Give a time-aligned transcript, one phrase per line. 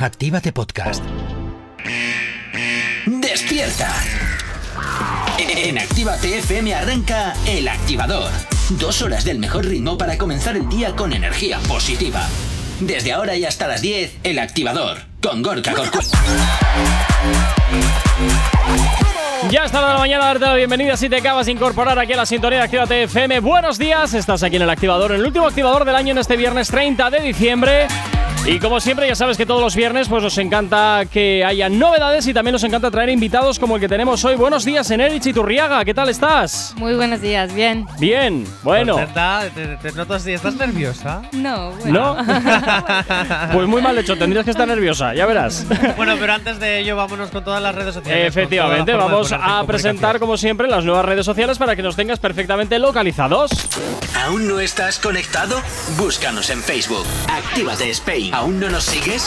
[0.00, 1.02] Actívate Podcast.
[3.04, 3.92] ¡Despierta!
[5.38, 8.30] En Actívate FM arranca El Activador.
[8.78, 12.28] Dos horas del mejor ritmo para comenzar el día con energía positiva.
[12.78, 16.06] Desde ahora y hasta las 10, El Activador, con Gorka Corcuera.
[19.50, 22.26] Ya está la mañana, darte la bienvenida si te acabas de incorporar aquí a la
[22.26, 23.40] sintonía de Actívate FM.
[23.40, 26.68] Buenos días, estás aquí en el activador, el último activador del año en este viernes
[26.68, 27.88] 30 de diciembre.
[28.46, 32.26] Y como siempre, ya sabes que todos los viernes pues nos encanta que haya novedades
[32.26, 34.36] y también nos encanta traer invitados como el que tenemos hoy.
[34.36, 36.74] Buenos días, Enerich y Turriaga, ¿qué tal estás?
[36.76, 37.86] Muy buenos días, bien.
[37.98, 38.94] Bien, bueno.
[38.94, 41.22] Contenta, te, te noto así, ¿estás nerviosa?
[41.32, 42.16] No, bueno.
[42.16, 42.24] ¿No?
[43.52, 45.66] pues muy mal hecho, tendrías que estar nerviosa, ya verás.
[45.96, 48.28] Bueno, pero antes de ello, vámonos con todas las redes sociales.
[48.28, 52.18] Efectivamente, vamos a en presentar como siempre las nuevas redes sociales para que nos tengas
[52.18, 53.50] perfectamente localizados.
[54.28, 55.62] ¿Aún no estás conectado?
[55.96, 57.06] Búscanos en Facebook.
[57.30, 58.34] Actívate Spain.
[58.34, 59.26] ¿Aún no nos sigues?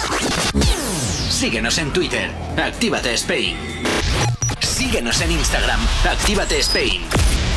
[1.27, 2.29] Síguenos en Twitter.
[2.55, 3.57] Actívate Spain.
[4.59, 5.79] Síguenos en Instagram.
[6.07, 7.01] Actívate Spain.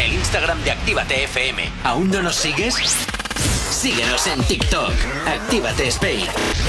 [0.00, 1.70] El Instagram de Actívate FM.
[1.84, 2.76] ¿Aún no nos sigues?
[3.84, 4.94] Síguenos en TikTok.
[5.26, 6.24] Actívate Spain.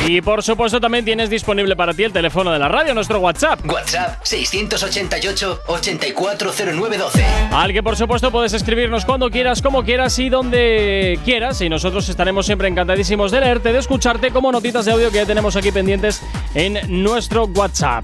[0.06, 3.66] Y por supuesto también tienes disponible para ti el teléfono de la radio, nuestro WhatsApp.
[3.66, 7.24] WhatsApp 688-840912.
[7.54, 11.62] Al que por supuesto puedes escribirnos cuando quieras, como quieras y donde quieras.
[11.62, 15.26] Y nosotros estaremos siempre encantadísimos de leerte, de escucharte como notitas de audio que ya
[15.26, 16.22] tenemos aquí pendientes
[16.54, 18.04] en nuestro WhatsApp.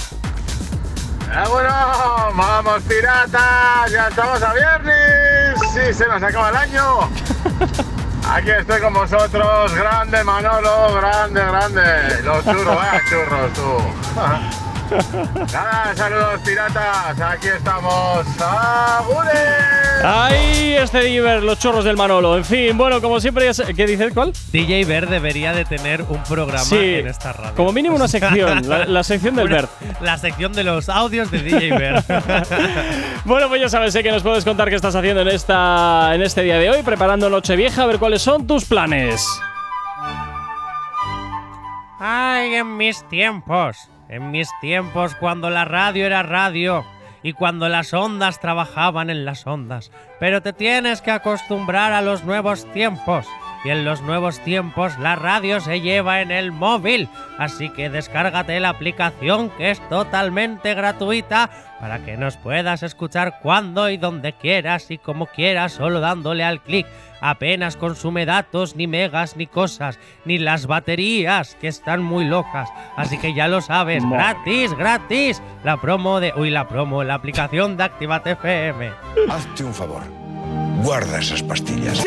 [1.29, 1.69] Ah, bueno,
[2.37, 7.09] vamos piratas, ya estamos a viernes, sí, se nos acaba el año.
[8.33, 12.21] Aquí estoy con vosotros, grande Manolo, grande, grande.
[12.23, 14.70] Los churros, vaya churros tú.
[14.91, 18.25] Nada, saludos piratas, aquí estamos.
[18.41, 19.31] ¡Agures!
[20.03, 22.35] ¡Ay, este Diver, los chorros del Manolo!
[22.37, 24.33] En fin, bueno, como siempre, ¿qué dices cuál?
[24.51, 27.55] DJ Ver debería de tener un programa Sí, en esta radio.
[27.55, 29.69] como mínimo una sección, la, la sección del Bert.
[30.01, 32.03] La sección de los audios de DJ Ver.
[33.25, 36.21] Bueno, pues ya sabes sé que nos puedes contar qué estás haciendo en, esta, en
[36.23, 39.25] este día de hoy, preparando Nochevieja, a ver cuáles son tus planes.
[41.99, 43.77] Ay, en mis tiempos.
[44.11, 46.85] En mis tiempos cuando la radio era radio
[47.23, 49.89] y cuando las ondas trabajaban en las ondas.
[50.19, 53.25] Pero te tienes que acostumbrar a los nuevos tiempos.
[53.63, 57.07] Y en los nuevos tiempos la radio se lleva en el móvil.
[57.37, 63.89] Así que descárgate la aplicación que es totalmente gratuita para que nos puedas escuchar cuando
[63.89, 66.85] y donde quieras y como quieras solo dándole al clic.
[67.21, 72.69] Apenas consume datos, ni megas, ni cosas, ni las baterías, que están muy locas.
[72.97, 74.17] Así que ya lo sabes, Madre.
[74.17, 75.41] gratis, gratis.
[75.63, 76.33] La promo de.
[76.35, 78.91] Uy, la promo, la aplicación de Activate FM.
[79.29, 80.01] Hazte un favor.
[80.83, 82.03] Guarda esas pastillas.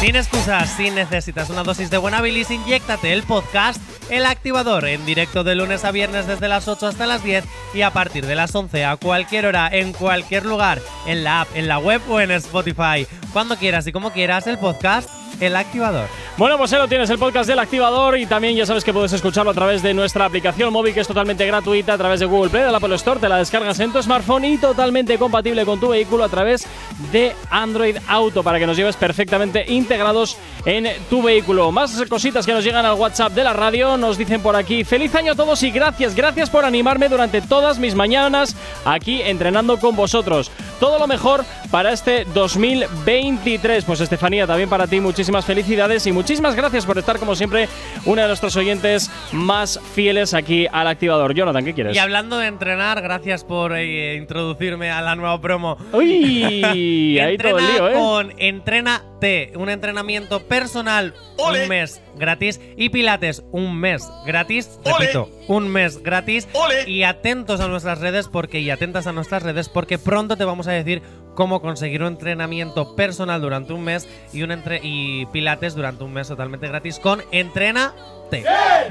[0.00, 5.04] Sin excusas, si necesitas una dosis de buena bilis, inyéctate el podcast El Activador en
[5.04, 8.34] directo de lunes a viernes desde las 8 hasta las 10 y a partir de
[8.34, 12.20] las 11 a cualquier hora, en cualquier lugar, en la app, en la web o
[12.20, 13.06] en Spotify.
[13.32, 15.10] Cuando quieras y como quieras, el podcast
[15.40, 16.08] El Activador.
[16.38, 19.12] Bueno, pues ahí lo tienes, el podcast del activador y también ya sabes que puedes
[19.12, 22.48] escucharlo a través de nuestra aplicación móvil que es totalmente gratuita a través de Google
[22.48, 25.80] Play, de la Apple Store, te la descargas en tu smartphone y totalmente compatible con
[25.80, 26.64] tu vehículo a través
[27.10, 31.72] de Android Auto para que nos lleves perfectamente integrados en tu vehículo.
[31.72, 35.12] Más cositas que nos llegan al WhatsApp de la radio, nos dicen por aquí, feliz
[35.16, 38.54] año a todos y gracias, gracias por animarme durante todas mis mañanas
[38.84, 40.52] aquí entrenando con vosotros.
[40.78, 43.84] Todo lo mejor para este 2023.
[43.84, 47.68] Pues Estefanía, también para ti muchísimas felicidades y muchísimas gracias por estar como siempre
[48.04, 51.34] una de nuestros oyentes más fieles aquí al activador.
[51.34, 51.96] Jonathan, ¿qué quieres?
[51.96, 55.76] Y hablando de entrenar, gracias por eh, introducirme a la nueva promo.
[55.92, 56.62] Uy,
[57.20, 57.94] ahí todo el Entrena lío, ¿eh?
[57.94, 65.68] con Entrénate, un entrenamiento personal un mes gratis y Pilates un mes gratis, repito, un
[65.68, 66.48] mes gratis
[66.86, 70.66] y atentos a nuestras redes porque y atentas a nuestras redes porque pronto te vamos
[70.66, 71.02] a decir
[71.38, 76.12] cómo conseguir un entrenamiento personal durante un mes y un entre y Pilates durante un
[76.12, 78.44] mes totalmente gratis con Entrénate.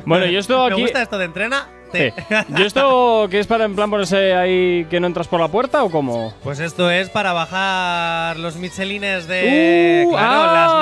[0.05, 0.81] Bueno, yo esto Me aquí.
[0.81, 1.69] gusta esto de Entrénate.
[2.49, 5.83] ¿Yo esto qué es para en plan ponerse ahí que no entras por la puerta
[5.83, 6.33] o cómo?
[6.43, 10.73] Pues esto es para bajar los michelines de Uh, claro, ah, las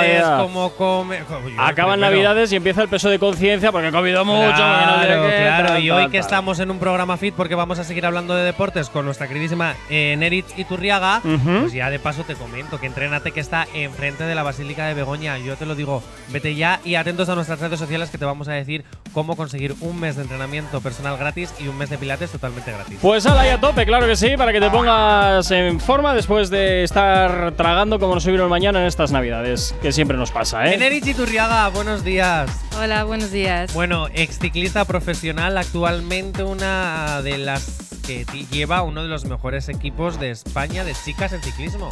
[0.00, 1.18] navidades, como come.
[1.58, 4.50] Acaban navidades y empieza el peso de conciencia porque he comido mucho.
[4.50, 6.24] no Claro, tal, Y hoy tal, que tal.
[6.26, 9.74] estamos en un programa fit, porque vamos a seguir hablando de deportes con nuestra queridísima
[9.88, 11.60] eh, Neritz Iturriaga, Ujú.
[11.62, 14.94] pues ya de paso te comento que entrénate que está enfrente de la Basílica de
[14.94, 15.38] Begoña.
[15.38, 18.48] Yo te lo digo, vete ya y atentos a nuestras redes sociales que te vamos
[18.48, 20.33] a decir cómo conseguir un mes de entrenamiento
[20.82, 22.98] personal gratis y un mes de pilates totalmente gratis.
[23.00, 26.50] Pues ala, ahí a tope, claro que sí, para que te pongas en forma después
[26.50, 30.76] de estar tragando como nos subieron mañana en estas navidades, que siempre nos pasa, ¿eh?
[30.76, 32.50] Neritz Iturriaga, buenos días.
[32.78, 33.72] Hola, buenos días.
[33.74, 40.20] Bueno, ex ciclista profesional, actualmente una de las que lleva uno de los mejores equipos
[40.20, 41.88] de España de chicas en ciclismo.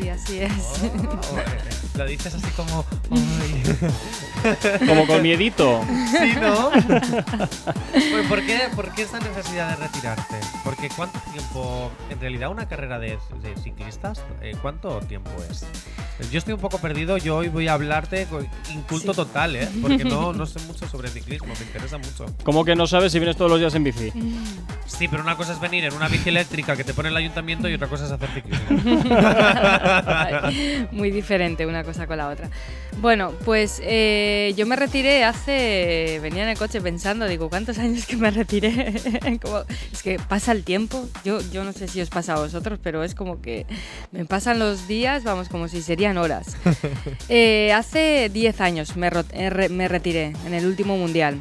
[0.00, 0.52] Sí, así es.
[0.82, 2.84] Oh, lo dices así como.
[3.10, 3.62] "Ay".
[4.88, 5.82] Como con miedito.
[6.10, 6.70] Sí, ¿no?
[6.70, 10.36] Bueno, ¿por, qué, ¿Por qué esta necesidad de retirarte?
[10.64, 15.66] Porque ¿cuánto tiempo, en realidad una carrera de, de ciclistas, eh, cuánto tiempo es?
[16.30, 19.16] Yo estoy un poco perdido, yo hoy voy a hablarte con inculto Sí.
[19.16, 19.68] total, ¿eh?
[19.80, 22.26] Porque no, no sé mucho sobre ciclismo, me interesa mucho.
[22.44, 24.12] Como que no sabes si vienes todos los días en bici.
[24.86, 27.68] Sí, pero una cosa es venir en una bici eléctrica que te pone el ayuntamiento
[27.68, 28.78] y otra cosa es hacer ciclismo.
[30.92, 32.48] Muy diferente una cosa con la otra.
[33.00, 36.20] Bueno, pues eh, yo me retiré hace.
[36.22, 38.94] Venía en el coche pensando, digo, ¿cuántos años que me retiré?
[39.42, 39.62] Como-
[39.92, 41.08] es que pasa el tiempo.
[41.24, 43.66] Yo, yo no sé si os pasa a vosotros, pero es como que
[44.12, 46.56] me pasan los días, vamos, como si serían horas.
[47.28, 51.40] Eh, hace 10 años me, eh, me retiré en el último mundial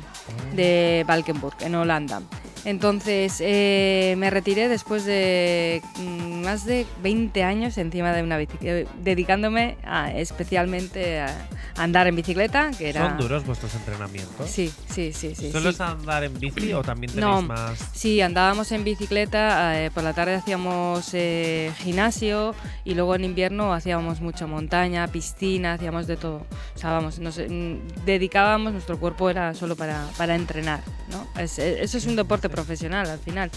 [0.55, 2.21] de Valkenburg, en Holanda.
[2.65, 8.53] Entonces eh, me retiré después de mm, más de 20 años encima de una bici,
[8.61, 11.47] eh, dedicándome a- especialmente a
[11.77, 13.07] andar en bicicleta, que era...
[13.09, 14.49] ¿Son duros vuestros entrenamientos?
[14.49, 15.51] Sí, sí, sí, sí.
[15.51, 15.75] ¿Solo sí.
[15.75, 17.79] es andar en bici o también tenéis No, más?
[17.93, 22.53] Sí, andábamos en bicicleta, eh, por la tarde hacíamos eh, gimnasio
[22.83, 26.45] y luego en invierno hacíamos mucha montaña, piscina, hacíamos de todo.
[26.75, 31.25] O sea, vamos, nos mm, dedicábamos, nuestro cuerpo era solo para, para entrenar, ¿no?
[31.41, 33.49] Es- eh, eso es un deporte profesional al final,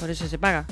[0.00, 0.64] por eso se paga.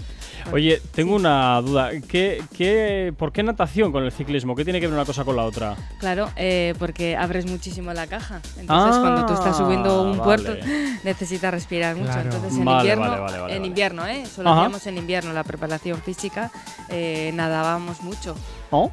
[0.52, 1.90] Oye, tengo una duda.
[2.06, 4.54] ¿Qué, qué, ¿Por qué natación con el ciclismo?
[4.54, 5.74] ¿Qué tiene que ver una cosa con la otra?
[5.98, 8.40] Claro, eh, porque abres muchísimo la caja.
[8.58, 10.98] Entonces, cuando tú estás subiendo un Ah, puerto, vale.
[11.04, 12.12] necesitas respirar mucho.
[12.12, 12.22] Claro.
[12.30, 14.24] Entonces, en Vale, invierno, vale, vale, vale, en invierno, ¿eh?
[14.26, 14.60] Solo Ajá.
[14.60, 16.50] hacíamos en invierno la preparación física,
[16.90, 18.36] eh, nadábamos mucho.
[18.70, 18.90] ¿Oh?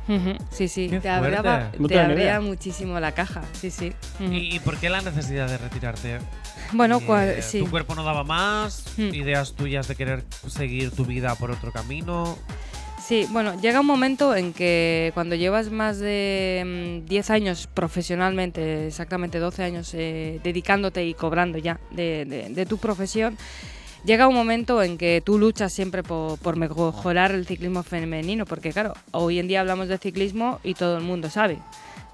[0.52, 1.72] Sí, sí, Qué te, abría.
[1.80, 3.92] No te muchísimo la caja, sí, sí.
[4.20, 4.32] Ujú.
[4.32, 6.20] ¿Y, y por qué la necesidad de retirarte?
[6.74, 7.60] Bueno, Eh, cual- sí.
[7.60, 8.86] ¿Tu cuerpo no daba más?
[8.98, 9.14] Hmm.
[9.14, 12.38] ¿Ideas tuyas de querer seguir tu vida por otro camino?
[13.06, 18.88] Sí, bueno, llega un momento en que cuando llevas más de mm, 10 años profesionalmente,
[18.88, 23.38] exactamente 12 años eh, dedicándote y cobrando ya de, de- de tu profesión,
[24.06, 28.72] llega un momento en que tú luchas siempre por, por mejorar el ciclismo femenino, porque
[28.72, 31.58] claro, hoy en día hablamos de ciclismo y todo el mundo sabe.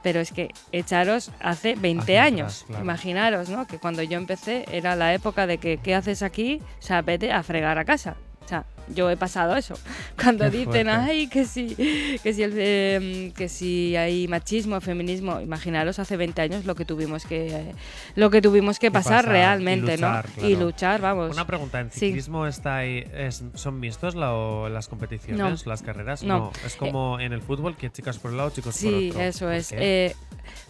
[0.08, 2.54] Pero es que echaros hace 20 Hacia años.
[2.62, 2.84] atrás, claro.
[2.86, 3.68] Imaginaros, ¿no?
[3.68, 6.62] Que cuando yo empecé era la época de que ¿qué haces aquí?
[6.80, 8.16] O sea, vete a fregar a casa.
[8.46, 8.64] O sea,
[8.94, 9.76] yo he pasado eso.
[10.22, 10.90] Cuando Qué dicen, fuerte.
[10.90, 11.76] ay, que si,
[12.24, 16.86] que si, el, eh, que si hay machismo, feminismo, imaginaros hace 20 años lo que
[16.86, 17.76] tuvimos que, eh,
[18.16, 20.48] lo que tuvimos que pasar, pasar y realmente, luchar, ¿no?
[20.48, 21.32] Y luchar, vamos.
[21.32, 22.00] Una pregunta, ¿en sí.
[22.00, 25.70] ciclismo está ahí, es- son mixtos la- las competiciones, No.
[25.70, 26.24] las carreras?
[26.24, 26.52] No.
[26.66, 29.22] Es como en el fútbol, que chicas por un lado, chicos por Sí, otro.
[29.22, 29.72] eso ¿Por es.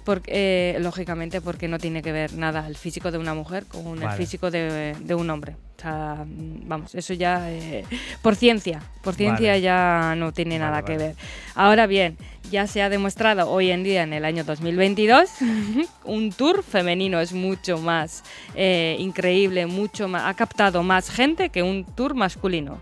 [0.07, 4.01] Porque, eh, lógicamente porque no tiene que ver nada el físico de una mujer con
[4.01, 5.57] el físico de, de un hombre.
[5.77, 7.83] O sea, mm, vamos, eso ya eh,
[8.21, 9.62] por ciencia, por ciencia Vale.
[9.62, 11.15] ya no tiene Vale, nada que ver.
[11.56, 12.15] Ahora bien,
[12.50, 15.30] ya se ha demostrado hoy en día en el año 2022
[16.06, 18.24] un tour femenino es mucho más
[18.56, 22.80] eh, increíble, mucho más, ha captado más gente que un tour masculino.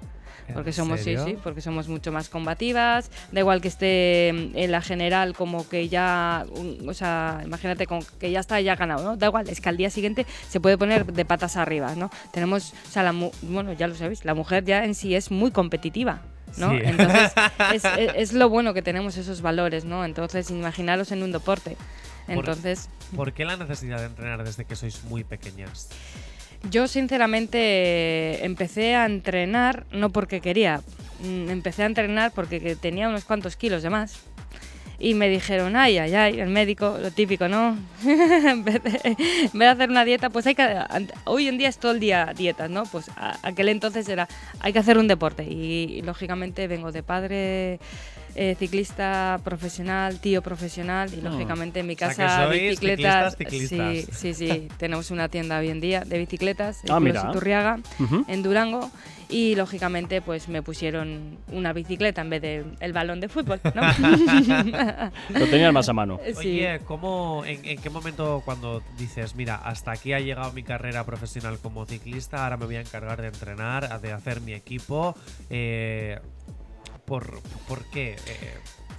[0.54, 3.10] Porque ¿En somos, sí, sí, porque somos mucho más combativas.
[3.32, 6.46] Da igual que esté en la general como que ya,
[6.88, 7.88] o sea, imagínate
[8.20, 9.18] que ya está ya ganado, ¿no?
[9.18, 12.12] Da igual, es que al día siguiente se puede poner de patas arriba, ¿no?
[12.32, 15.52] Tenemos, o sea, la bueno, ya lo sabéis, la mujer ya en sí es muy
[15.52, 16.22] competitiva.
[16.58, 16.70] ¿no?
[16.72, 16.78] Sí.
[16.84, 17.34] Entonces,
[17.74, 20.06] es, es- es lo bueno que tenemos esos valores, ¿no?
[20.06, 21.76] Entonces, imaginaros en un deporte.
[22.28, 25.90] Por- Entonces, ¿Por qué la necesidad de entrenar desde que sois muy pequeñas?
[26.72, 30.82] Yo sinceramente empecé a entrenar no porque quería,
[31.22, 34.18] mm, empecé a entrenar porque que tenía unos cuantos kilos de más.
[34.98, 37.78] Y me dijeron, ay, ay, ay, el médico, lo típico, ¿no?
[38.06, 39.16] en, vez de, en
[39.52, 40.66] vez de hacer una dieta, pues hay que...
[41.26, 42.84] Hoy en día es todo el día dietas, ¿no?
[42.86, 44.30] Pues a- aquel entonces era,
[44.62, 45.44] hay que hacer un deporte.
[45.44, 47.80] Y, y, lógicamente vengo de padre
[48.36, 53.36] eh, ciclista profesional, tío profesional, y lógicamente en mi O sea, casa bicicletas...
[53.38, 54.18] ciclistas, ciclistas.
[54.20, 54.68] Sí, sí, sí.
[54.78, 57.32] Tenemos una tienda hoy en día de bicicletas, Ah, en mira.
[57.32, 57.80] Turriaga,
[58.28, 58.92] en Durango.
[59.28, 63.82] Y lógicamente, pues me pusieron una bicicleta en vez de el balón de fútbol, ¿no?
[65.40, 66.20] Lo tenías más a mano.
[66.26, 66.60] Sí.
[66.60, 71.04] Oye, ¿cómo, en, en qué momento cuando dices, mira, hasta aquí ha llegado mi carrera
[71.06, 75.16] profesional como ciclista, ahora me voy a encargar de entrenar, de hacer mi equipo?
[75.50, 76.20] Eh,
[77.06, 78.16] ¿por, ¿Por qué?
[78.26, 78.54] Eh,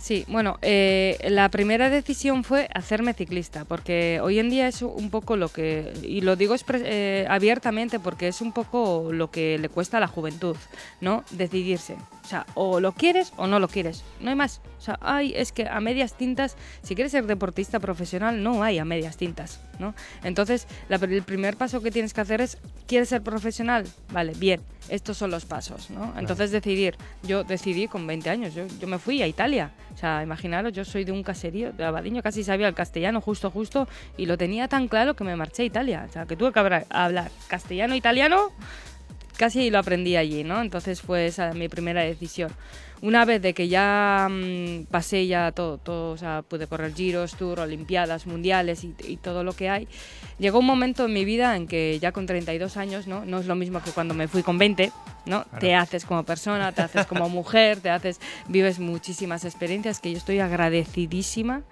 [0.07, 5.11] Sí, bueno, eh, la primera decisión fue hacerme ciclista, porque hoy en día es un
[5.11, 9.69] poco lo que, y lo digo eh, abiertamente porque es un poco lo que le
[9.69, 10.57] cuesta a la juventud,
[11.01, 11.25] ¿no?
[11.33, 11.97] Decidirse.
[12.27, 14.03] O sea, o lo quieres o no lo quieres.
[14.21, 14.61] No hay más.
[14.79, 18.81] O sea, hay, es que a medias tintas, si quieres ser deportista profesional, no hay
[18.81, 19.95] a medias tintas, ¿no?
[20.25, 23.87] Entonces, la- el primer paso que tienes que hacer es, ¿quieres ser profesional?
[24.13, 26.15] Vale, bien, estos son los pasos, ¿no?
[26.19, 29.71] Entonces decidir, yo decidí con 20 años, yo, yo me fui a Italia.
[29.95, 33.53] O sea, imaginaros, yo soy de un caserío, de Abadiño, casi sabía el castellano justo,
[33.53, 36.07] justo, y lo tenía tan claro que me marché a Italia.
[36.09, 38.51] O sea, que tuve que hablar, hablar castellano-italiano
[39.37, 40.61] casi lo aprendí allí, ¿no?
[40.61, 42.51] Entonces fue esa mi primera decisión.
[43.03, 47.37] Una vez de que ya mm, pasé ya todo, todo, o sea, pude correr giros,
[47.37, 49.87] tour, olimpiadas, mundiales y, y todo lo que hay,
[50.39, 53.25] llegó un momento en mi vida en que ya con 32 años, ¿no?
[53.27, 54.93] No es lo mismo que cuando me fui con 20,
[55.27, 55.45] ¿no?
[55.61, 60.19] Te haces como persona, te haces como mujer, te haces, vives muchísimas experiencias que yo
[60.19, 61.63] estoy agradecidísima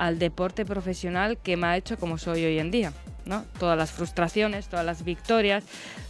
[0.00, 2.92] al deporte profesional que me ha hecho como soy hoy en día.
[3.26, 3.44] ¿no?
[3.58, 5.62] Todas las frustraciones, todas las victorias,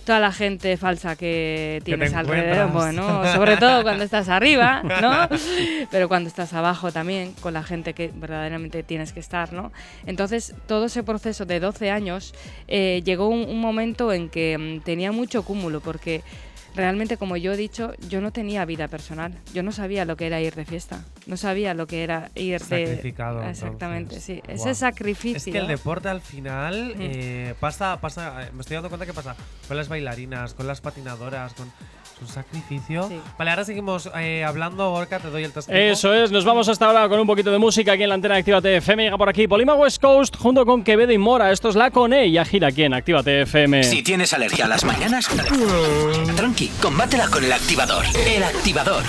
[0.06, 5.28] toda la gente falsa que tienes alrededor, bueno, sobre todo cuando estás arriba, ¿no?
[5.90, 9.73] Pero cuando estás abajo también, con la gente que verdaderamente tienes que estar, ¿no?
[10.06, 12.32] Entonces, todo ese proceso de 12 años,
[12.68, 16.23] eh, llegó un, un momento en que mm, tenía mucho cúmulo, porque
[16.75, 19.35] realmente, como yo he dicho, yo no tenía vida personal.
[19.55, 21.05] Yo no sabía lo que era ir de fiesta.
[21.27, 22.87] No sabía lo que era ir de...
[22.87, 24.25] Sacrificado, Exactamente, entonces.
[24.25, 24.43] sí.
[24.53, 25.37] Ese sacrificio.
[25.37, 27.00] Es que el deporte al final Mm.
[27.00, 29.35] eh, pasa, pasa, eh, me estoy dando cuenta que pasa
[29.69, 31.71] con las bailarinas, con las patinadoras, con
[32.21, 33.09] un sacrificio.
[33.09, 33.21] Sí.
[33.39, 35.77] Vale, ahora seguimos eh, hablando, Gorka, te doy el testigo.
[35.77, 38.35] Eso es, nos vamos hasta ahora con un poquito de música aquí en la antena
[38.35, 39.05] de Actívate FM.
[39.05, 41.53] Llega por aquí Polima West Coast junto con Quevedo y Mora.
[41.53, 43.85] Esto es la Cone y ya gira aquí en Actívate FM.
[43.85, 45.29] Si tienes alergia a las mañanas,
[46.37, 48.05] tranqui, combátela con el activador.
[48.27, 49.03] El activador.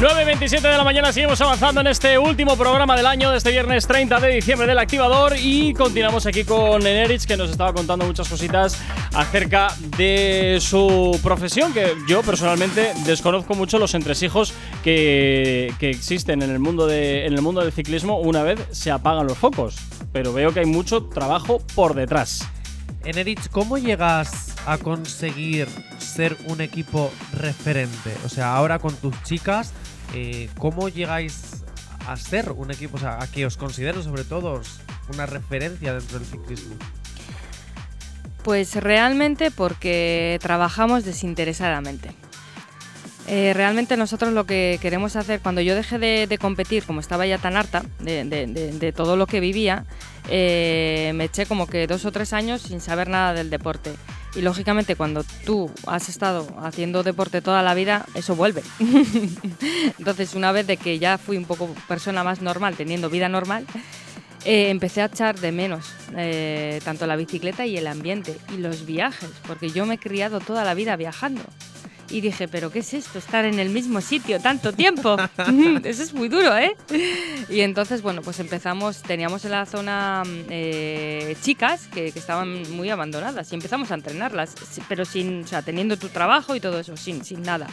[0.00, 3.86] 9.27 de la mañana seguimos avanzando en este último programa del año de este viernes
[3.86, 8.26] 30 de diciembre del Activador y continuamos aquí con Enerich que nos estaba contando muchas
[8.26, 8.80] cositas
[9.12, 16.48] acerca de su profesión que yo personalmente desconozco mucho los entresijos que, que existen en
[16.48, 19.76] el, mundo de, en el mundo del ciclismo una vez se apagan los focos
[20.14, 22.48] pero veo que hay mucho trabajo por detrás.
[23.04, 25.66] Enerich, ¿cómo llegas a conseguir
[25.98, 28.14] ser un equipo referente?
[28.26, 29.72] O sea, ahora con tus chicas,
[30.14, 31.64] eh, ¿cómo llegáis
[32.06, 32.98] a ser un equipo?
[32.98, 34.60] O sea, a que os considero sobre todo
[35.14, 36.74] una referencia dentro del ciclismo.
[38.44, 42.10] Pues realmente porque trabajamos desinteresadamente.
[43.26, 47.38] Eh, realmente nosotros lo que queremos hacer, cuando yo dejé de, competir, como estaba ya
[47.38, 49.86] tan harta de todo lo que vivía,
[50.30, 53.92] eh, me eché como que dos o tres años sin saber nada del deporte.
[54.36, 58.62] Y lógicamente cuando tú has estado haciendo deporte toda la vida, eso vuelve.
[59.98, 63.66] Entonces una vez de que ya fui un poco persona más normal, teniendo vida normal,
[64.44, 68.86] eh, empecé a echar de menos eh, tanto la bicicleta y el ambiente y los
[68.86, 71.42] viajes, porque yo me he criado toda la vida viajando.
[72.10, 73.18] Y dije, ¿pero qué es esto?
[73.18, 75.16] Estar en el mismo sitio tanto tiempo.
[75.84, 76.76] Eso es muy duro, ¿eh?
[77.48, 82.90] Y entonces, bueno, pues empezamos, teníamos en la zona eh, chicas que, que estaban muy
[82.90, 84.54] abandonadas y empezamos a entrenarlas,
[84.88, 87.68] pero sin, o sea, teniendo tu trabajo y todo eso, sin, sin nada.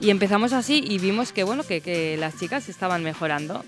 [0.00, 3.64] Y empezamos así y vimos que, bueno, que, que las chicas estaban mejorando.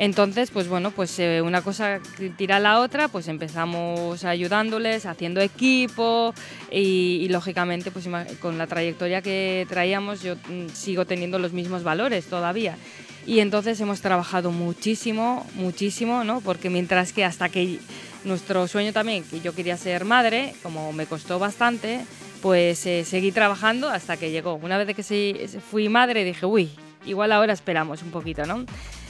[0.00, 2.00] Entonces, pues bueno, pues eh, una cosa
[2.38, 6.32] tira a la otra, pues empezamos ayudándoles, haciendo equipo
[6.72, 8.08] y, lógicamente, pues
[8.40, 12.78] con la trayectoria que traíamos, yo mm, sigo teniendo los mismos valores todavía.
[13.26, 16.40] Y entonces hemos trabajado muchísimo, muchísimo, ¿no?
[16.40, 17.78] Porque mientras que hasta que
[18.24, 22.00] nuestro sueño también, que yo quería ser madre, como me costó bastante,
[22.40, 24.54] pues eh, seguí trabajando hasta que llegó.
[24.54, 26.70] Una vez que fui madre, dije, uy,
[27.04, 28.64] igual ahora esperamos un poquito, ¿no?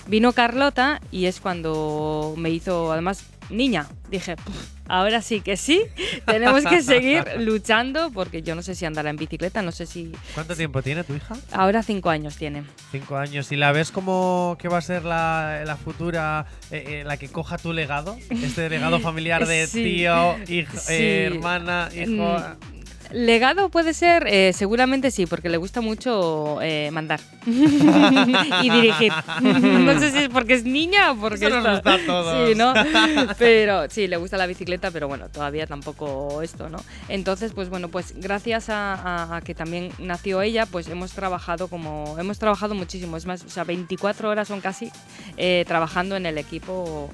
[0.07, 3.87] Vino Carlota y es cuando me hizo, además, niña.
[4.11, 4.57] Dije, "Puf,
[4.89, 5.83] ahora sí que sí,
[6.27, 10.13] tenemos que seguir luchando porque yo no sé si andará en bicicleta, no sé si...
[10.35, 11.37] ¿Cuánto tiempo tiene tu hija?
[11.53, 12.65] Ahora cinco años tiene.
[12.91, 13.53] Cinco años.
[13.53, 17.29] ¿Y la ves como que va a ser la, la futura, eh, eh, la que
[17.29, 18.17] coja tu legado?
[18.31, 19.83] Este legado familiar de Sí.
[19.85, 20.93] tío, hijo, Sí.
[20.95, 22.11] eh, hermana, hijo.
[22.39, 22.80] Mm,
[23.13, 29.13] Legado puede ser, eh, seguramente sí, porque le gusta mucho eh, mandar y dirigir.
[29.43, 32.49] no sé si es porque es niña o porque Eso nos está- gusta a todos.
[32.49, 32.73] Sí, ¿no?
[33.39, 36.79] Pero sí, le gusta la bicicleta, pero bueno, todavía tampoco esto, ¿no?
[37.09, 41.69] Entonces, pues bueno, pues gracias a, a- a que también nació ella, pues hemos trabajado
[41.69, 44.91] como hemos trabajado muchísimo, es más, o sea, 24 horas son casi
[45.37, 47.11] eh, trabajando en el equipo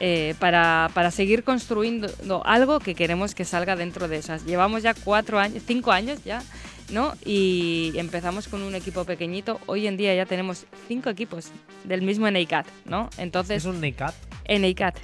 [0.00, 4.44] eh, para, para seguir construyendo algo que queremos que salga dentro de esas.
[4.44, 6.42] Llevamos ya cuatro años, cinco años ya,
[6.90, 7.14] ¿no?
[7.24, 9.60] Y empezamos con un equipo pequeñito.
[9.66, 11.50] Hoy en día ya tenemos cinco equipos
[11.84, 13.10] del mismo NEICAT, ¿no?
[13.18, 14.14] Entonces, ¿Es un NICAT?
[14.48, 14.96] NEICAT,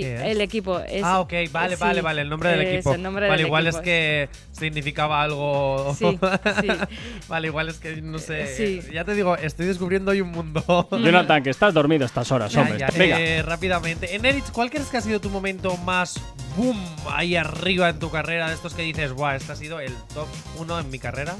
[0.00, 0.80] Sí, el equipo.
[0.80, 2.94] Es, ah, ok, vale, sí, vale, vale, el nombre del es equipo.
[2.94, 3.78] el nombre vale, del igual equipo.
[3.78, 5.94] es que significaba algo.
[5.96, 6.18] Sí,
[6.60, 6.68] sí.
[7.28, 8.46] vale, igual es que no sé.
[8.56, 8.80] Sí.
[8.92, 10.88] Ya te digo, estoy descubriendo hoy un mundo.
[10.90, 12.78] Jonathan, que estás dormido a estas horas, Ya, hombre.
[12.78, 12.88] ya.
[12.96, 13.20] Venga.
[13.20, 14.16] Eh, rápidamente.
[14.16, 16.20] En Erich, ¿cuál crees que ha sido tu momento más
[16.56, 16.78] boom
[17.10, 18.48] ahí arriba en tu carrera?
[18.48, 20.26] De estos que dices, guau, este ha sido el top
[20.58, 21.36] uno en mi carrera.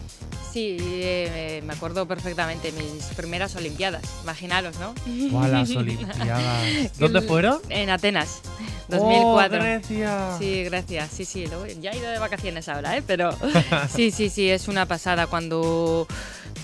[0.53, 4.03] Sí, eh, me acuerdo perfectamente mis primeras Olimpiadas.
[4.23, 4.95] Imaginaros, ¿no?
[5.31, 6.97] Guau, las Olimpiadas.
[6.99, 7.59] ¿Dónde fueron?
[7.71, 8.41] En Atenas,
[8.91, 9.59] Oh, 2004.
[9.63, 10.37] Grecia.
[10.39, 11.11] Sí, gracias.
[11.11, 11.47] Sí, sí,
[11.81, 13.03] ya he ido de vacaciones ahora, ¿eh?
[13.07, 13.31] Pero
[13.95, 16.07] sí, sí, sí, es una pasada cuando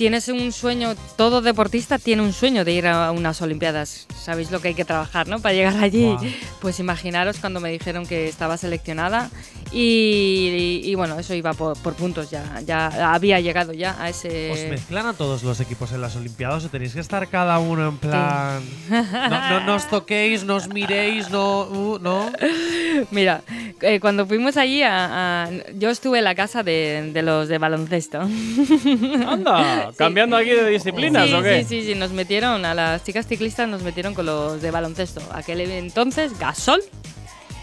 [0.00, 4.06] tienes un sueño, todo deportista tiene un sueño de ir a unas Olimpiadas.
[4.18, 5.40] Sabéis lo que hay que trabajar, ¿no?
[5.40, 6.16] Para llegar allí.
[6.62, 9.28] Pues imaginaros cuando me dijeron que estaba seleccionada
[9.72, 14.08] y, y- y bueno, eso iba por, por puntos ya, ya había llegado ya a
[14.08, 14.50] ese...
[14.52, 17.86] ¿Os mezclan a todos los equipos en las Olimpiadas o tenéis que estar cada uno
[17.86, 18.62] en plan.
[18.88, 21.64] No, no, no os toquéis, no os miréis, no.
[21.64, 22.32] uh, no.
[23.10, 23.42] Mira,
[23.82, 27.58] eh, cuando fuimos allí, a, a- yo estuve en la casa de, de los de
[27.58, 28.20] baloncesto.
[28.22, 31.64] Anda, cambiando aquí de disciplinas sí, o qué?
[31.64, 35.20] Sí, sí, sí, nos metieron, a las chicas ciclistas nos metieron con los de baloncesto.
[35.32, 36.82] Aquel entonces, Gasol.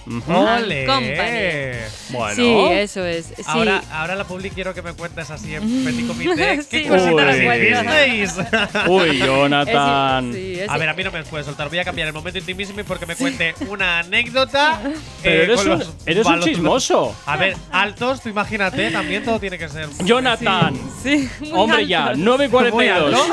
[0.09, 0.33] Ujú.
[0.33, 0.85] ¡Ole!
[0.85, 2.17] Company.
[2.17, 2.35] Bueno.
[2.35, 3.25] Sí, eso es.
[3.35, 3.43] Sí.
[3.45, 6.61] Ahora, ahora la public quiero que me cuentes así en petit comité.
[6.67, 8.87] Sí, ¿Qué cositas Uy.
[8.87, 10.33] Uy, Es- Jonathan.
[10.33, 11.67] sí, es- A ver, a mí no me puede soltar.
[11.69, 14.79] Voy a cambiar el momento intimísimo porque me cuente una anécdota.
[15.23, 17.15] Pero eh, eres un, eres un chismoso.
[17.25, 19.89] A ver, altos, tú imagínate, también todo tiene que ser.
[20.03, 20.73] Jonathan.
[21.03, 22.23] sí, muy Hombre, ya, altos.
[22.23, 23.27] 9 y 42.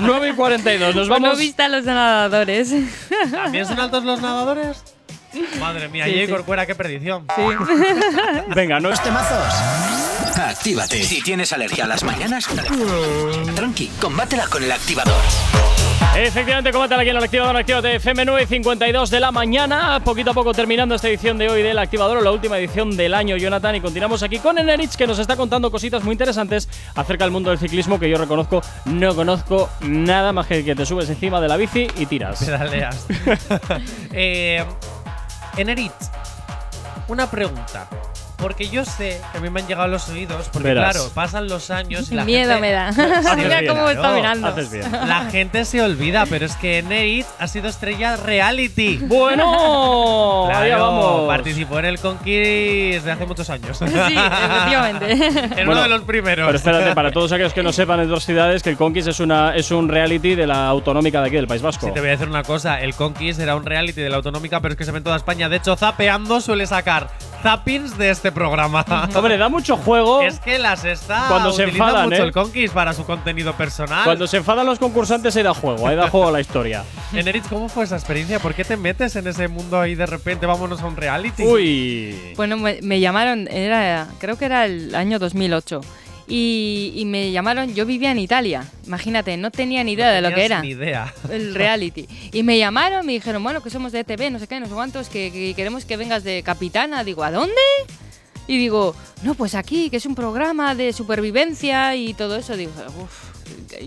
[0.00, 0.94] 9 y 42.
[0.94, 1.38] Nos vamos.
[1.38, 2.72] viste a los nadadores.
[3.30, 4.82] ¿También son altos los nadadores?
[5.60, 6.32] Madre mía, Sí, Jay sí.
[6.32, 7.26] Corcuera, qué perdición.
[8.54, 9.54] Venga, no temazos.
[10.36, 11.02] Actívate.
[11.02, 12.46] Si tienes alergia a las mañanas,
[13.54, 15.14] tranqui, combátela con el activador.
[16.16, 17.56] Efectivamente, combátela aquí en el activador.
[17.56, 20.00] Actívate FM 9.52 de la mañana.
[20.04, 23.36] Poquito a poco terminando esta edición de hoy del activador, la última edición del año,
[23.36, 23.76] Jonathan.
[23.76, 27.50] Y continuamos aquí con Enerich, que nos está contando cositas muy interesantes acerca del mundo
[27.50, 31.48] del ciclismo que yo reconozco, no conozco nada más que que te subes encima de
[31.48, 32.42] la bici y tiras.
[32.42, 33.06] Pedaleas.
[34.12, 34.64] eh,
[35.58, 35.94] Enerit,
[37.08, 37.88] una pregunta.
[38.36, 40.92] Porque yo sé que a mí me han llegado los oídos, porque Verás.
[40.94, 42.88] claro, pasan los años y la Miedo gente, me da.
[42.88, 44.16] Haces Mira bien, cómo me está claro.
[44.16, 44.48] mirando.
[44.48, 44.92] Haces bien.
[44.92, 49.00] La gente se olvida, pero es que Enerit ha sido estrella reality.
[49.06, 51.28] Bueno, allá Claro, vamos.
[51.28, 53.78] Participó en el Conquist de hace muchos años.
[53.78, 55.12] Sí, efectivamente.
[55.12, 56.46] Era Bueno, uno de los primeros.
[56.46, 59.20] Pero espérate, para todos aquellos que no sepan en otras ciudades, que el Conquist es,
[59.20, 61.86] una, es un reality de la autonómica de aquí, del País Vasco.
[61.86, 64.60] Sí, te voy a decir una cosa, el Conquist era un reality de la autonómica,
[64.60, 65.48] pero es que se ve en toda España.
[65.48, 67.08] De hecho, Zapeando suele sacar
[67.46, 68.84] zappings de este programa.
[69.14, 70.20] Hombre, da mucho juego.
[70.20, 72.26] es que las está Cuando se enfadan, mucho ¿eh?
[72.26, 74.04] el Conquist para su contenido personal.
[74.04, 76.82] Cuando se enfadan los concursantes, ahí da juego, ahí da juego a la historia.
[77.12, 78.40] Eneritz, ¿cómo fue esa experiencia?
[78.40, 80.44] ¿Por qué te metes en ese mundo ahí de repente?
[80.44, 81.44] Vámonos a un reality.
[81.44, 82.32] Uy.
[82.34, 85.82] Bueno, me, me llamaron, era, creo que era el año 2008.
[86.28, 90.20] Y, y me llamaron, yo vivía en Italia, imagínate, no tenía ni idea No de
[90.22, 90.60] lo que era.
[90.60, 91.14] Ni idea.
[91.30, 92.08] El reality.
[92.32, 94.72] Y me llamaron, me dijeron, bueno, que somos de ETV, no sé qué, no sé
[94.72, 97.04] cuántos, que, que queremos que vengas de capitana.
[97.04, 97.54] Digo, ¿a dónde?
[98.48, 102.56] Y digo, no, pues aquí, que es un programa de supervivencia y todo eso.
[102.56, 103.36] Digo, uff,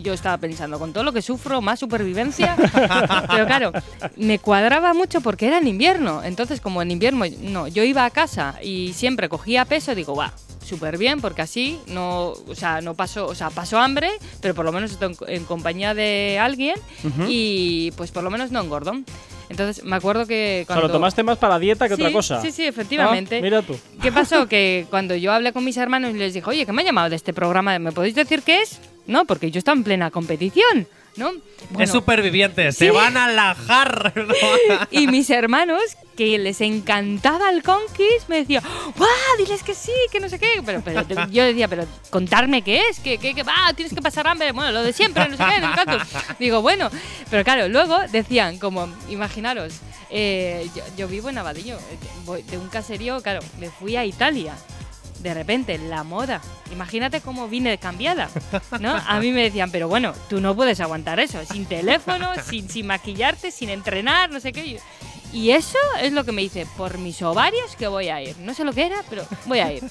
[0.02, 2.56] yo estaba pensando, con todo lo que sufro, más supervivencia.
[3.30, 3.71] Pero claro,
[4.17, 6.23] me cuadraba mucho porque era en invierno.
[6.23, 10.34] Entonces, como en invierno, no, yo iba a casa y siempre cogía peso, digo, va.
[10.70, 14.66] Súper bien, porque así no, o sea, no paso, o sea, paso hambre, pero por
[14.66, 16.76] lo menos estoy en, en compañía de alguien
[17.28, 18.94] y pues por lo menos no engordo.
[19.50, 22.14] Entonces me acuerdo que O sea, cuando lo tomaste más para dieta que Sí, otra
[22.14, 22.40] cosa.
[22.40, 23.40] Sí, sí, efectivamente.
[23.40, 23.76] Ah, mira tú.
[24.00, 24.48] ¿Qué pasó?
[24.50, 27.10] Que cuando yo hablé con mis hermanos y les dije, oye, ¿qué me ha llamado
[27.10, 27.80] de este programa?
[27.80, 28.80] ¿Me podéis decir qué es?
[29.08, 31.32] No, porque yo estaba en plena competición, ¿no?
[31.78, 34.13] es superviviente, se van a lajar.
[34.15, 34.34] ¿no?
[34.91, 35.82] y mis hermanos,
[36.15, 38.63] que les encantaba el Conquist, me decían,
[38.98, 39.10] ¡guau!
[39.38, 40.62] Diles que sí, que no sé qué.
[40.65, 44.28] Pero, pero yo decía, pero contarme qué es, que, que, que va, tienes que pasar
[44.28, 45.69] hambre, bueno, lo de siempre, no sé qué, no.
[46.39, 46.89] Digo, bueno,
[47.30, 49.76] pero claro, luego decían, como, imaginaros,
[50.10, 54.06] eh, yo, yo vivo en Abadillo, eh, voy de un caserío, claro, me fui a
[54.06, 54.56] Italia.
[55.22, 56.42] De repente, la moda.
[56.72, 58.30] Imagínate cómo vine cambiada,
[58.80, 58.96] ¿no?
[58.96, 62.88] A mí me decían, pero bueno, tú no puedes aguantar eso, sin teléfono, sin, sin
[62.88, 64.80] maquillarte, sin entrenar, no sé qué.
[65.34, 68.36] Y- eso es lo que me dice, por mis ovarios que voy a ir.
[68.40, 69.84] No sé lo que era, pero voy a ir.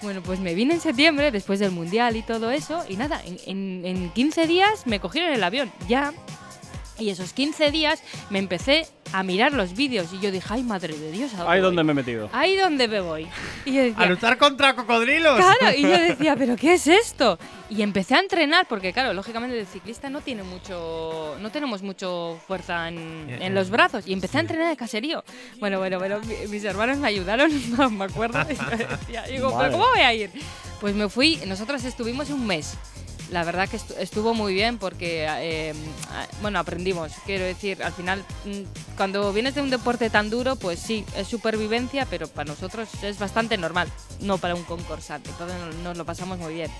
[0.00, 3.38] Bueno, pues me vine en septiembre, después del Mundial y todo eso, y nada, en,
[3.46, 6.14] en, en 15 días me cogieron el avión, ya.
[6.98, 10.08] Y esos 15 días me empecé a mirar los vídeos.
[10.12, 11.32] Y yo dije, ay, madre de Dios.
[11.34, 11.66] ¿a dónde Ahí voy?
[11.66, 12.30] donde me he metido.
[12.32, 13.26] Ahí donde me voy.
[13.66, 15.36] Y yo decía, A luchar contra cocodrilos.
[15.36, 17.38] Claro, y yo decía, ¿pero qué es esto?
[17.68, 22.38] Y empecé a entrenar, porque claro, lógicamente el ciclista no tiene mucho, no tenemos mucho
[22.46, 24.06] fuerza en, en los brazos.
[24.06, 25.22] Y empecé a entrenar de caserío.
[25.58, 27.50] Bueno, bueno, bueno, mi- mis hermanos me ayudaron,
[27.98, 28.38] me acuerdo.
[28.50, 29.68] Y yo decía, digo, Vale.
[29.68, 30.30] ¿pero cómo voy a ir?
[30.80, 32.74] Pues me fui, nosotros estuvimos un mes.
[33.30, 35.74] La verdad que estu- estuvo muy bien porque, eh,
[36.42, 37.12] bueno, aprendimos.
[37.24, 41.26] Quiero decir, al final, mm, cuando vienes de un deporte tan duro, pues sí, es
[41.26, 43.88] supervivencia, pero para nosotros es bastante normal,
[44.20, 45.30] no para un concursante.
[45.30, 46.70] Entonces nos, lo pasamos muy bien.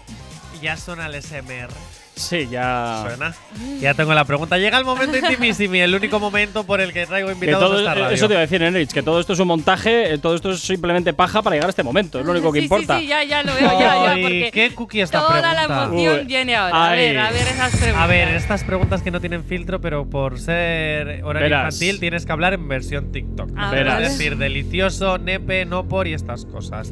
[0.63, 1.71] Ya suena el SMR.
[2.17, 3.03] Sí, ya.
[3.07, 3.35] Suena.
[3.79, 4.57] Ya tengo la pregunta.
[4.57, 7.79] Llega el momento intimísimo, el único momento por el que traigo Que invitados todo, a
[7.81, 8.09] esta radio.
[8.15, 10.51] eso te iba a decir, Enrich, que todo esto es un montaje, eh, todo esto
[10.53, 12.97] es simplemente paja para llegar a este momento, es lo único que sí, importa.
[12.97, 15.55] Sí, sí, ya, ya lo veo, ya, ya, porque qué cookie esta toda pregunta.
[15.55, 16.75] la emoción Uy, viene ahora.
[16.75, 16.99] A ay.
[16.99, 18.03] ver, a ver esas preguntas.
[18.03, 21.75] A ver, estas preguntas que no tienen filtro, pero por ser horario Verás.
[21.75, 23.51] infantil tienes que hablar en versión TikTok.
[23.59, 24.03] Ah, Verás.
[24.03, 26.91] Es decir, delicioso, nepe, no por y estas cosas.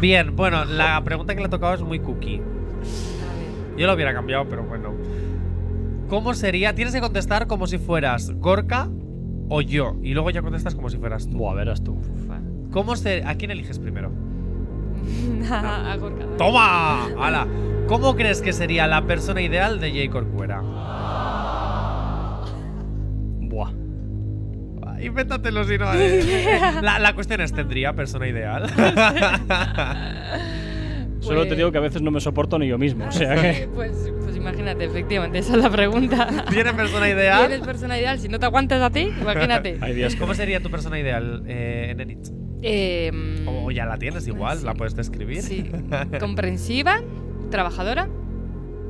[0.00, 2.40] Bien, bueno, la pregunta que le ha tocado es muy cookie.
[3.76, 4.94] Yo lo hubiera cambiado, pero bueno.
[6.08, 6.74] ¿Cómo sería?
[6.74, 8.88] Tienes que contestar como si fueras Gorka
[9.48, 9.96] o yo.
[10.02, 11.38] Y luego ya contestas como si fueras tú.
[11.38, 11.98] Buah, verás tú.
[12.70, 14.10] ¿Cómo se, ¿A quién eliges primero?
[15.50, 16.24] A Gorka.
[16.38, 17.06] ¡Toma!
[17.20, 17.46] ¡Hala!
[17.86, 20.60] ¿Cómo crees que sería la persona ideal de Jay Corcuera?
[23.40, 23.70] Buah.
[25.00, 25.92] Invéntatelo si no.
[25.94, 26.60] eh.
[26.82, 28.66] La, la cuestión es, ¿tendría persona ideal?
[31.26, 33.34] Solo te Pues- digo que a veces no me soporto ni yo mismo, o sea
[33.34, 33.68] que.
[33.74, 36.44] Pues, pues imagínate, efectivamente, esa es la pregunta.
[36.50, 37.48] ¿Tiene persona ideal?
[37.48, 38.18] ¿Tienes persona ideal?
[38.18, 39.78] Si no te aguantas a ti, imagínate.
[39.82, 40.20] Hay días que.
[40.20, 42.28] ¿Cómo sería tu persona ideal, eh, Nenit?
[42.62, 43.10] Eh,
[43.46, 44.64] O ya la tienes igual, sí.
[44.64, 45.42] la puedes describir.
[45.42, 45.70] Sí.
[46.20, 47.00] Comprensiva,
[47.50, 48.08] trabajadora,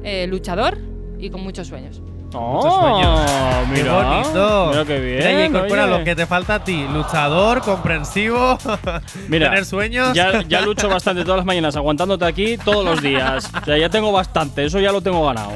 [0.04, 0.78] eh, luchador
[1.18, 2.02] y con muchos sueños.
[2.34, 3.64] ¡Oh!
[3.70, 4.66] Mira, ¡Qué bonito!
[4.70, 5.48] Mira qué bien.
[5.48, 5.98] Mira, Corcuera, oye.
[5.98, 6.86] lo que te falta a ti.
[6.92, 8.58] Luchador, comprensivo,
[9.28, 10.12] Mira, tener sueños.
[10.14, 13.50] Ya, ya lucho bastante todas las mañanas aguantándote aquí todos los días.
[13.62, 15.52] O sea, ya tengo bastante, eso ya lo tengo ganado.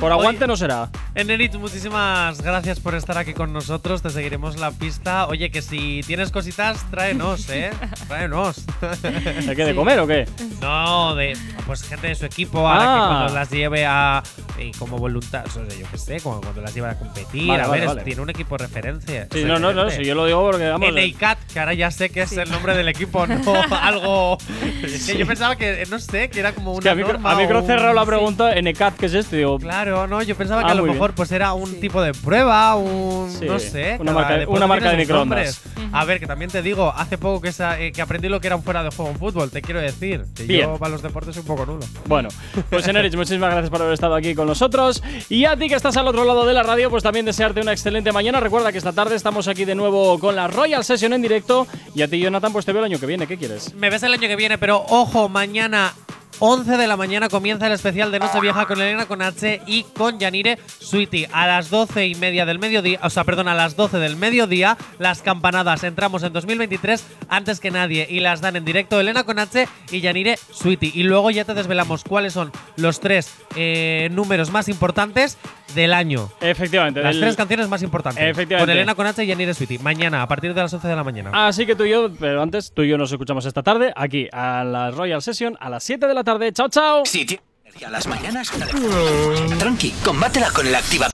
[0.00, 0.48] Por aguante Oye.
[0.48, 0.90] no será.
[1.14, 4.02] Enerit, muchísimas gracias por estar aquí con nosotros.
[4.02, 5.26] Te seguiremos la pista.
[5.28, 7.70] Oye, que si tienes cositas, tráenos, ¿eh?
[8.08, 8.64] Tráenos.
[9.48, 10.26] ¿Hay que de comer o qué?
[10.60, 12.94] No, de pues gente de su equipo ahora Ah.
[13.08, 14.22] que cuando las lleve a
[14.58, 17.62] y como voluntad, o sea, yo qué sé, como cuando las lleve a competir, Vale,
[17.62, 18.02] a vale, ver, es- vale.
[18.04, 19.26] tiene un equipo de referencia.
[19.32, 20.92] Sí, no, no, no, si yo lo digo porque vamos.
[20.92, 23.34] NICAT, que ahora ya sé que es el nombre del equipo, no
[23.82, 24.38] algo.
[24.82, 27.12] Es que yo pensaba que, no sé, que era como Es una que a micro,
[27.14, 29.36] norma a micro o un- cerrado la pregunta, NCAT, ¿qué es esto?
[29.36, 31.16] Digo, Claro, no, yo pensaba que Ah, a lo mejor bien.
[31.16, 31.80] pues era un Sí.
[31.80, 35.60] tipo de prueba, un Sí, no sé, una marca- una marca de microondas.
[35.64, 35.90] nombres.
[35.92, 38.46] A ver, que también te digo, hace poco que, esa- eh, que aprendí lo que
[38.48, 40.62] era un fuera de juego en fútbol, te quiero decir, que Bien.
[40.62, 41.84] yo para los deportes soy un poco nulo.
[42.06, 42.28] Bueno,
[42.70, 45.02] pues Enerich, muchísimas gracias por haber estado aquí con nosotros.
[45.28, 47.72] Y a ti que estás al otro lado de la radio, pues también desearte una
[47.72, 48.40] excelente mañana.
[48.40, 51.66] Recuerda que esta tarde estamos aquí de nuevo con la Royal Session en directo.
[51.94, 53.26] Y a ti, Jonathan, pues te veo el año que viene.
[53.26, 53.74] ¿Qué quieres?
[53.74, 55.94] Me ves el año que viene, pero ojo, mañana
[56.40, 59.20] 11 de la mañana comienza el especial de Nochevieja con Elena con
[59.66, 61.28] y con Yanire Sweetie.
[61.32, 64.76] A las 12 y media del mediodía, o sea, perdón, a las 12 del mediodía,
[64.98, 65.84] las campanadas.
[65.84, 69.38] Entramos en 2023 antes que nadie y las dan en directo Elena con
[69.90, 70.92] y Yanire Sweetie.
[70.94, 75.38] Y luego ya te desvelamos cuáles son los tres eh, números más importantes
[75.74, 76.30] del año.
[76.40, 77.02] Efectivamente.
[77.02, 78.22] Las del- tres canciones más importantes.
[78.22, 78.70] Efectivamente.
[78.70, 79.78] Con Elena con H y Yanire Sweetie.
[79.80, 81.30] Mañana, a partir de las 11 de la mañana.
[81.46, 84.28] Así que tú y yo, pero antes, tú y yo nos escuchamos esta tarde aquí
[84.32, 86.52] a la Royal Session a las 7 de la tarde.
[86.52, 87.02] ¡Chao, chao!
[87.04, 88.50] Si tienes energía a las mañanas,
[89.58, 91.12] tranqui, combátela con el activador.